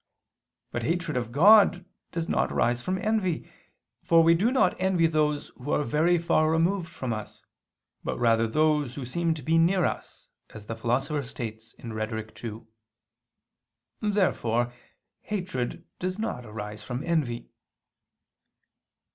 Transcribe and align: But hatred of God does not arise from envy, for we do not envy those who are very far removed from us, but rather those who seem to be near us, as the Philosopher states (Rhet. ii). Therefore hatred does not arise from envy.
But 0.71 0.81
hatred 0.81 1.15
of 1.15 1.31
God 1.31 1.85
does 2.11 2.27
not 2.27 2.51
arise 2.51 2.81
from 2.81 2.97
envy, 2.97 3.47
for 4.03 4.23
we 4.23 4.33
do 4.33 4.51
not 4.51 4.75
envy 4.79 5.05
those 5.05 5.49
who 5.57 5.69
are 5.69 5.83
very 5.83 6.17
far 6.17 6.49
removed 6.49 6.89
from 6.89 7.13
us, 7.13 7.43
but 8.03 8.17
rather 8.17 8.47
those 8.47 8.95
who 8.95 9.05
seem 9.05 9.35
to 9.35 9.43
be 9.43 9.59
near 9.59 9.85
us, 9.85 10.29
as 10.55 10.65
the 10.65 10.75
Philosopher 10.75 11.21
states 11.21 11.75
(Rhet. 11.79 12.43
ii). 12.43 12.61
Therefore 14.09 14.73
hatred 15.21 15.85
does 15.99 16.17
not 16.17 16.47
arise 16.47 16.81
from 16.81 17.03
envy. 17.05 17.51